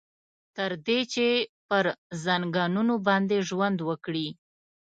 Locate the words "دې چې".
0.87-1.27